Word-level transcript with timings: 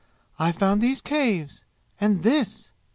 I 0.39 0.51
found 0.51 0.81
these 0.81 0.99
caves 0.99 1.63
and 1.99 2.23
this! 2.23 2.71